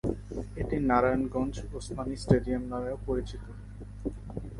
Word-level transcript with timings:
এটি 0.61 0.75
নারায়ণগঞ্জ 0.89 1.55
ওসমানী 1.77 2.15
স্টেডিয়াম 2.23 2.63
নামেও 2.71 2.97
পরিচিত। 3.07 3.43